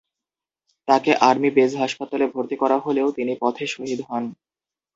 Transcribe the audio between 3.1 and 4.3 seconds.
তিনি পথে শহীদ হন।